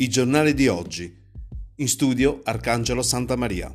I 0.00 0.08
giornali 0.08 0.54
di 0.54 0.68
oggi. 0.68 1.12
In 1.78 1.88
studio 1.88 2.40
Arcangelo 2.44 3.02
Santa 3.02 3.34
Maria. 3.34 3.68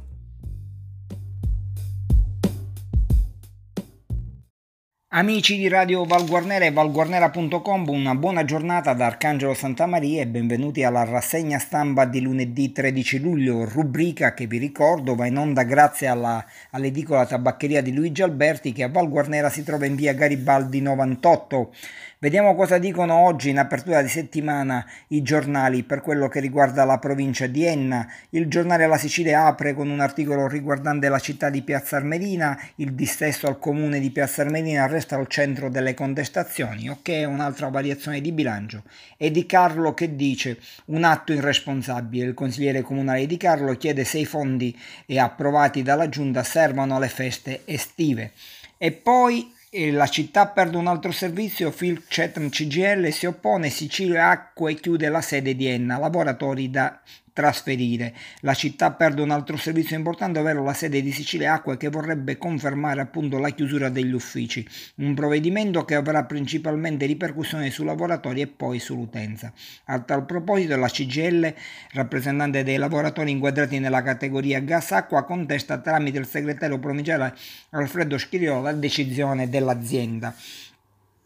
Amici 5.16 5.58
di 5.58 5.68
Radio 5.68 6.06
Valguarnera 6.06 6.64
e 6.64 6.72
valguarnera.com, 6.72 7.90
una 7.90 8.16
buona 8.16 8.46
giornata 8.46 8.94
da 8.94 9.06
Arcangelo 9.06 9.54
Santamaria 9.54 10.22
e 10.22 10.28
benvenuti 10.28 10.84
alla 10.84 11.04
rassegna 11.04 11.60
stampa 11.60 12.06
di 12.06 12.22
lunedì 12.22 12.72
13 12.72 13.20
luglio, 13.20 13.66
rubrica 13.66 14.34
che 14.34 14.48
vi 14.48 14.58
ricordo 14.58 15.16
va 15.16 15.28
in 15.28 15.38
onda 15.38 15.64
grazie 15.64 16.08
alla, 16.08 16.44
all'edicola 16.72 17.26
tabaccheria 17.26 17.82
di 17.82 17.94
Luigi 17.94 18.22
Alberti 18.22 18.72
che 18.72 18.84
a 18.84 18.90
Valguarnera 18.90 19.50
si 19.50 19.64
trova 19.64 19.86
in 19.86 19.96
via 19.96 20.14
Garibaldi 20.14 20.82
98. 20.82 21.74
Vediamo 22.24 22.56
cosa 22.56 22.78
dicono 22.78 23.16
oggi 23.16 23.50
in 23.50 23.60
apertura 23.60 24.02
di 24.02 24.08
settimana 24.08 24.90
i 25.10 25.22
giornali 25.24 25.84
per 25.84 26.00
quello 26.00 26.30
che 26.30 26.40
riguarda 26.40 26.86
la 26.86 26.98
provincia 26.98 27.48
di 27.48 27.66
Enna. 27.66 28.10
Il 28.30 28.48
giornale 28.48 28.88
La 28.88 28.98
Sicilia 28.98 29.46
apre 29.46 29.74
con 29.74 29.90
un 29.90 30.00
articolo 30.00 30.48
riguardante 30.48 31.10
la 31.10 31.20
città 31.20 31.50
di 31.50 31.64
Piazza 31.64 31.98
Armerina, 31.98 32.58
il 32.76 32.94
dissesto 32.94 33.48
al 33.48 33.60
comune 33.60 34.00
di 34.00 34.10
Piazza 34.10 34.42
Armerina 34.42 34.88
resta 34.88 35.18
al 35.18 35.28
centro 35.28 35.70
delle 35.70 35.94
contestazioni, 35.94 36.88
ok, 36.88 37.26
un'altra 37.28 37.68
variazione 37.68 38.22
di 38.22 38.32
bilancio. 38.32 38.84
E 39.18 39.30
Di 39.30 39.46
Carlo 39.46 39.94
che 39.94 40.16
dice 40.16 40.60
un 40.86 41.04
atto 41.04 41.34
irresponsabile, 41.34 42.28
il 42.28 42.34
consigliere 42.34 42.84
comunale 42.84 43.26
Di 43.26 43.36
Carlo 43.36 43.74
chiede 43.74 44.06
se 44.06 44.20
i 44.20 44.26
fondi 44.26 44.74
approvati 45.18 45.82
dalla 45.82 46.08
giunta 46.08 46.42
servono 46.44 46.96
alle 46.96 47.10
feste 47.10 47.64
estive. 47.66 48.32
E 48.78 48.94
poi 48.94 49.52
la 49.92 50.08
città 50.08 50.48
perde 50.48 50.78
un 50.78 50.86
altro 50.86 51.12
servizio, 51.12 51.72
Phil 51.72 52.04
Chatham 52.08 52.50
CGL 52.50 53.10
si 53.10 53.26
oppone, 53.26 53.70
Sicilia 53.70 54.30
Acque 54.30 54.76
chiude 54.76 55.10
la 55.10 55.22
sede 55.22 55.56
di 55.56 55.66
Enna, 55.66 55.98
lavoratori 55.98 56.70
da 56.70 57.02
trasferire. 57.34 58.14
La 58.42 58.54
città 58.54 58.92
perde 58.92 59.22
un 59.22 59.32
altro 59.32 59.58
servizio 59.58 59.98
importante, 59.98 60.40
ovvero 60.40 60.64
la 60.64 60.74
sede 60.74 61.02
di 61.02 61.12
Sicilia 61.12 61.54
Acque 61.54 61.78
che 61.78 61.90
vorrebbe 61.90 62.38
confermare 62.38 63.02
appunto 63.02 63.40
la 63.40 63.50
chiusura 63.50 63.90
degli 63.90 64.14
uffici, 64.14 64.66
un 64.98 65.14
provvedimento 65.16 65.84
che 65.84 65.96
avrà 65.96 66.24
principalmente 66.24 67.06
ripercussioni 67.06 67.70
sui 67.72 67.86
lavoratori 67.86 68.42
e 68.42 68.48
poi 68.48 68.80
sull'utenza. 68.80 69.52
A 69.86 70.00
tal 70.00 70.26
proposito 70.26 70.78
la 70.78 70.88
CGL, 70.88 71.54
rappresentante 71.94 72.64
dei 72.64 72.78
lavoratori 72.78 73.32
inquadrati 73.32 73.80
nella 73.80 74.04
categoria 74.04 74.60
gas 74.60 74.92
acqua, 74.92 75.26
contesta 75.26 75.80
tramite 75.80 76.20
il 76.20 76.28
segretario 76.28 76.80
provinciale 76.80 77.36
Alfredo 77.72 78.18
Schiriolo 78.18 78.62
la 78.62 78.74
decisione 78.74 79.50
dell'azienda. 79.50 80.34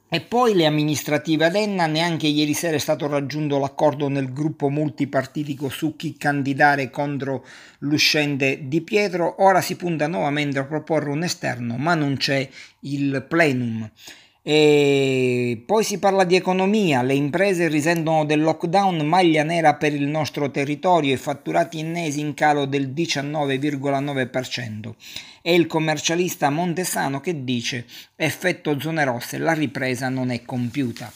E 0.10 0.22
poi 0.22 0.54
le 0.54 0.66
amministrative 0.66 1.48
ad 1.48 1.56
Enna, 1.56 1.86
neanche 1.86 2.28
ieri 2.28 2.54
sera 2.54 2.78
è 2.78 2.80
stato 2.80 3.08
raggiunto 3.08 3.60
l'accordo 3.60 4.08
nel 4.08 4.32
gruppo 4.32 4.70
multipartitico 4.70 5.68
su 5.68 5.98
chi 5.98 6.16
candidare 6.16 6.90
contro 6.90 7.46
l'uscente 7.80 8.70
Di 8.70 8.80
Pietro, 8.80 9.44
ora 9.44 9.60
si 9.60 9.76
punta 9.76 10.08
nuovamente 10.08 10.60
a 10.60 10.66
proporre 10.66 11.10
un 11.10 11.24
esterno, 11.24 11.76
ma 11.76 11.94
non 11.94 12.16
c'è 12.16 12.48
il 12.82 13.26
plenum. 13.28 13.90
E 14.50 15.62
poi 15.66 15.84
si 15.84 16.00
parla 16.00 16.24
di 16.24 16.38
economia, 16.38 17.02
le 17.02 17.16
imprese 17.16 17.68
risentono 17.68 18.24
del 18.24 18.40
lockdown, 18.40 19.06
maglia 19.06 19.44
nera 19.44 19.76
per 19.76 19.94
il 19.94 20.08
nostro 20.08 20.50
territorio 20.50 21.14
e 21.14 21.18
fatturati 21.18 21.80
innesi 21.80 22.22
in 22.22 22.34
calo 22.34 22.64
del 22.64 22.94
19,9%. 22.94 24.94
È 25.42 25.50
il 25.50 25.68
commercialista 25.68 26.50
Montesano 26.50 27.20
che 27.20 27.44
dice 27.44 27.88
effetto 28.16 28.80
zone 28.80 29.04
rosse, 29.04 29.38
la 29.38 29.52
ripresa 29.52 30.08
non 30.08 30.32
è 30.32 30.42
compiuta. 30.44 31.12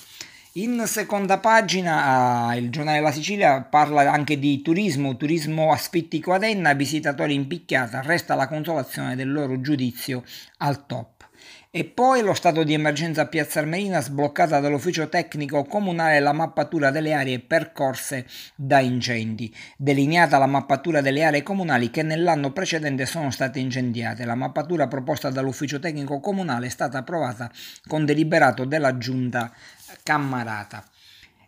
In 0.56 0.84
seconda 0.86 1.38
pagina 1.38 2.50
ah, 2.50 2.58
il 2.58 2.70
giornale 2.70 3.00
La 3.00 3.14
Sicilia 3.14 3.62
parla 3.62 4.12
anche 4.12 4.40
di 4.40 4.62
turismo, 4.62 5.16
turismo 5.16 5.72
asfittico 5.72 6.34
ad 6.34 6.44
Enna, 6.44 6.74
visitatori 6.74 7.34
in 7.34 7.48
picchiata, 7.48 8.02
resta 8.02 8.36
la 8.36 8.50
consolazione 8.50 9.16
del 9.16 9.32
loro 9.32 9.62
giudizio 9.62 10.22
al 10.58 10.86
top. 10.86 11.21
E 11.74 11.86
poi 11.86 12.22
lo 12.22 12.34
stato 12.34 12.64
di 12.64 12.74
emergenza 12.74 13.22
a 13.22 13.28
Piazza 13.28 13.60
Armerina 13.60 14.02
sbloccata 14.02 14.60
dall'ufficio 14.60 15.08
tecnico 15.08 15.64
comunale 15.64 16.20
la 16.20 16.34
mappatura 16.34 16.92
delle 16.92 17.14
aree 17.14 17.40
percorse 17.40 18.26
da 18.58 18.82
incendi. 18.82 19.56
Delineata 19.78 20.38
la 20.38 20.48
mappatura 20.48 21.00
delle 21.00 21.24
aree 21.24 21.44
comunali 21.44 21.90
che 21.90 22.04
nell'anno 22.04 22.52
precedente 22.52 23.06
sono 23.06 23.32
state 23.32 23.60
incendiate. 23.60 24.26
La 24.26 24.36
mappatura 24.36 24.90
proposta 24.90 25.30
dall'ufficio 25.30 25.80
tecnico 25.80 26.20
comunale 26.20 26.66
è 26.66 26.70
stata 26.70 26.98
approvata 26.98 27.50
con 27.88 28.04
deliberato 28.04 28.66
della 28.66 28.98
giunta 28.98 29.50
Cammarata. 30.04 30.84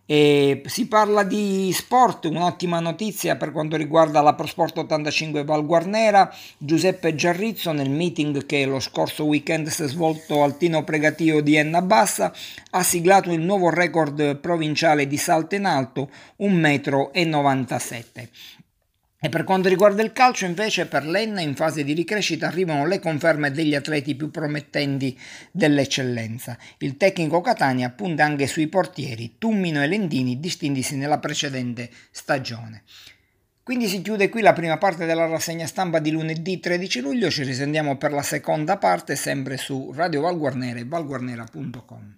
E 0.06 0.62
si 0.66 0.88
parla 0.88 1.24
di 1.24 1.72
sport, 1.72 2.26
un'ottima 2.26 2.82
notizia 2.82 3.38
per 3.38 3.54
quanto 3.54 3.78
riguarda 3.78 4.22
la 4.22 4.34
ProSport 4.34 4.78
85 4.80 5.46
Val 5.46 5.66
Guarnera. 5.66 6.34
Giuseppe 6.58 7.16
Giarrizzo 7.16 7.72
nel 7.72 7.90
meeting 7.90 8.46
che 8.46 8.66
lo 8.66 8.82
scorso 8.82 9.24
weekend 9.24 9.70
si 9.70 9.84
è 9.84 9.88
svolto 9.88 10.44
al 10.44 10.58
Tino 10.58 10.84
Pregatio 10.84 11.42
di 11.42 11.56
Enna 11.56 11.82
Bassa 11.82 12.34
ha 12.72 12.84
siglato 12.84 13.32
il 13.32 13.40
nuovo 13.40 13.70
record 13.70 14.38
provinciale 14.38 15.08
di 15.08 15.18
salto 15.18 15.56
in 15.56 15.66
alto, 15.66 16.10
1,97 16.40 18.22
m. 18.22 18.63
E 19.26 19.30
per 19.30 19.46
quanto 19.46 19.70
riguarda 19.70 20.02
il 20.02 20.12
calcio, 20.12 20.44
invece, 20.44 20.86
per 20.86 21.06
l'Enna 21.06 21.40
in 21.40 21.56
fase 21.56 21.86
di 21.86 21.94
ricrescita 21.94 22.48
arrivano 22.48 22.86
le 22.86 23.00
conferme 23.00 23.52
degli 23.52 23.74
atleti 23.74 24.16
più 24.16 24.30
promettenti 24.30 25.18
dell'eccellenza. 25.50 26.58
Il 26.80 26.98
tecnico 26.98 27.40
Catania 27.40 27.90
punta 27.90 28.26
anche 28.26 28.48
sui 28.48 28.68
portieri, 28.68 29.36
Tummino 29.38 29.82
e 29.82 29.88
Lendini, 29.88 30.42
distintisi 30.42 30.98
nella 30.98 31.20
precedente 31.20 31.90
stagione. 32.12 32.84
Quindi 33.64 33.88
si 33.88 34.02
chiude 34.02 34.28
qui 34.28 34.42
la 34.42 34.52
prima 34.52 34.78
parte 34.78 35.06
della 35.06 35.26
rassegna 35.26 35.68
stampa 35.68 36.00
di 36.00 36.12
lunedì 36.12 36.60
13 36.60 37.00
luglio, 37.00 37.32
ci 37.32 37.44
risentiamo 37.44 37.96
per 37.96 38.12
la 38.12 38.24
seconda 38.24 38.76
parte 38.76 39.16
sempre 39.16 39.56
su 39.56 39.94
Radio 39.96 40.20
Valguarnera 40.20 40.80
e 40.80 40.86
valguarnera.com. 40.86 42.18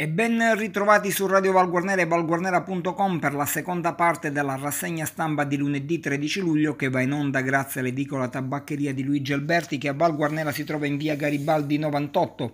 E 0.00 0.06
ben 0.06 0.54
ritrovati 0.56 1.10
su 1.10 1.26
Radio 1.26 1.50
Valguarnera 1.50 2.00
e 2.00 2.06
valguarnera.com 2.06 3.18
per 3.18 3.34
la 3.34 3.46
seconda 3.46 3.94
parte 3.94 4.30
della 4.30 4.54
rassegna 4.54 5.04
stampa 5.04 5.42
di 5.42 5.56
lunedì 5.56 5.98
13 5.98 6.38
luglio 6.38 6.76
che 6.76 6.88
va 6.88 7.00
in 7.00 7.10
onda 7.10 7.40
grazie 7.40 7.80
all'edicola 7.80 8.28
tabaccheria 8.28 8.94
di 8.94 9.02
Luigi 9.02 9.32
Alberti 9.32 9.76
che 9.76 9.88
a 9.88 9.94
Valguarnera 9.94 10.52
si 10.52 10.62
trova 10.62 10.86
in 10.86 10.98
via 10.98 11.16
Garibaldi 11.16 11.78
98. 11.78 12.52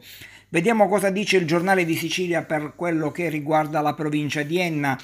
Vediamo 0.49 0.89
cosa 0.89 1.11
dice 1.11 1.37
il 1.37 1.47
giornale 1.47 1.85
di 1.85 1.97
Sicilia 1.97 2.45
per 2.45 2.73
quello 2.77 3.11
che 3.11 3.29
riguarda 3.29 3.83
la 3.83 3.93
provincia 3.93 4.41
di 4.41 4.59
Enna. 4.59 4.99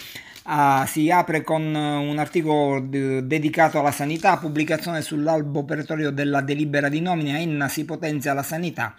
Ah, 0.45 0.87
si 0.87 1.11
apre 1.11 1.43
con 1.43 1.63
eh, 1.63 1.97
un 1.97 2.17
articolo 2.17 2.81
d- 2.81 3.21
dedicato 3.21 3.79
alla 3.79 3.93
sanità, 3.93 4.39
pubblicazione 4.39 5.03
sull'albo 5.03 5.59
operatorio 5.59 6.11
della 6.11 6.41
delibera 6.41 6.89
di 6.89 7.03
nomina, 7.03 7.39
Enna 7.39 7.69
si 7.69 7.85
potenzia 7.85 8.33
la 8.33 8.43
sanità, 8.43 8.95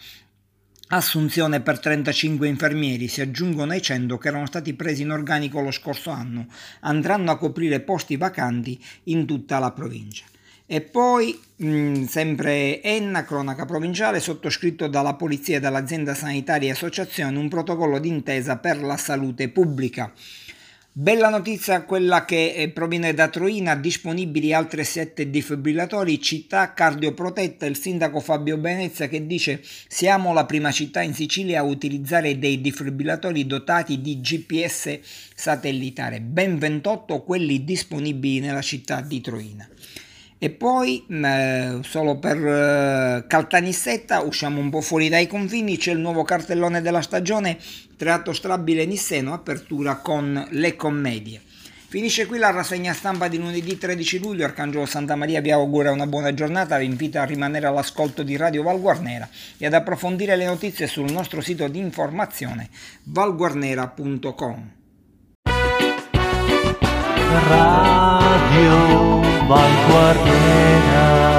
Assunzione 0.93 1.61
per 1.61 1.79
35 1.79 2.49
infermieri, 2.49 3.07
si 3.07 3.21
aggiungono 3.21 3.71
ai 3.71 3.81
100 3.81 4.17
che 4.17 4.27
erano 4.27 4.45
stati 4.45 4.73
presi 4.73 5.03
in 5.03 5.11
organico 5.11 5.61
lo 5.61 5.71
scorso 5.71 6.09
anno, 6.09 6.47
andranno 6.81 7.31
a 7.31 7.37
coprire 7.37 7.79
posti 7.79 8.17
vacanti 8.17 8.77
in 9.03 9.25
tutta 9.25 9.57
la 9.59 9.71
provincia. 9.71 10.25
E 10.65 10.81
poi, 10.81 11.39
mh, 11.55 11.65
mm, 11.65 12.03
sempre 12.07 12.81
Enna, 12.81 13.23
cronaca 13.23 13.63
provinciale, 13.63 14.19
sottoscritto 14.19 14.89
dalla 14.89 15.13
Polizia 15.13 15.55
e 15.55 15.59
dall'azienda 15.61 16.13
sanitaria 16.13 16.73
associazione 16.73 17.37
un 17.37 17.47
protocollo 17.47 17.97
d'intesa 17.97 18.57
per 18.57 18.81
la 18.81 18.97
salute 18.97 19.47
pubblica. 19.47 20.11
Bella 20.93 21.29
notizia 21.29 21.83
quella 21.83 22.25
che 22.25 22.51
eh, 22.51 22.67
proviene 22.67 23.13
da 23.13 23.29
Troina, 23.29 23.77
disponibili 23.77 24.53
altre 24.53 24.83
sette 24.83 25.29
defibrillatori, 25.29 26.21
città 26.21 26.73
cardioprotetta, 26.73 27.65
il 27.65 27.77
sindaco 27.77 28.19
Fabio 28.19 28.59
Venezia 28.59 29.07
che 29.07 29.25
dice 29.25 29.63
siamo 29.87 30.33
la 30.33 30.45
prima 30.45 30.69
città 30.71 31.01
in 31.01 31.13
Sicilia 31.13 31.61
a 31.61 31.63
utilizzare 31.63 32.37
dei 32.37 32.59
defibrillatori 32.59 33.47
dotati 33.47 34.01
di 34.01 34.19
GPS 34.19 34.99
satellitare, 35.33 36.19
ben 36.19 36.57
28 36.57 37.23
quelli 37.23 37.63
disponibili 37.63 38.41
nella 38.41 38.61
città 38.61 38.99
di 38.99 39.21
Troina. 39.21 39.69
E 40.43 40.49
poi, 40.49 41.05
eh, 41.07 41.81
solo 41.83 42.17
per 42.17 42.35
eh, 42.35 43.25
Caltanissetta, 43.27 44.21
usciamo 44.21 44.59
un 44.59 44.71
po' 44.71 44.81
fuori 44.81 45.07
dai 45.07 45.27
confini, 45.27 45.77
c'è 45.77 45.91
il 45.91 45.99
nuovo 45.99 46.23
cartellone 46.23 46.81
della 46.81 47.03
stagione, 47.03 47.59
Teatro 47.95 48.33
Strabile 48.33 48.87
Nisseno, 48.87 49.33
apertura 49.33 49.97
con 49.97 50.47
le 50.49 50.75
commedie. 50.75 51.41
Finisce 51.89 52.25
qui 52.25 52.39
la 52.39 52.49
rassegna 52.49 52.91
stampa 52.91 53.27
di 53.27 53.37
lunedì 53.37 53.77
13 53.77 54.17
luglio. 54.17 54.43
Arcangelo 54.43 54.87
Santa 54.87 55.15
Maria 55.15 55.41
vi 55.41 55.51
augura 55.51 55.91
una 55.91 56.07
buona 56.07 56.33
giornata, 56.33 56.79
vi 56.79 56.85
invita 56.85 57.21
a 57.21 57.25
rimanere 57.25 57.67
all'ascolto 57.67 58.23
di 58.23 58.35
Radio 58.35 58.63
Valguarnera 58.63 59.29
e 59.59 59.67
ad 59.67 59.75
approfondire 59.75 60.35
le 60.35 60.45
notizie 60.45 60.87
sul 60.87 61.11
nostro 61.11 61.41
sito 61.41 61.67
di 61.67 61.77
informazione 61.77 62.67
valguarnera.com. 63.03 64.71
Radio 67.47 68.80
Valguardiera. 69.51 71.30